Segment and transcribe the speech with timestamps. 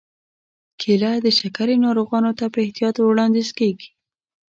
[0.79, 3.89] کېله د شکرې ناروغانو ته په احتیاط وړاندیز کېږي.